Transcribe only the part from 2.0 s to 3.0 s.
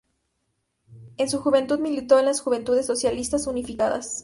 en las Juventudes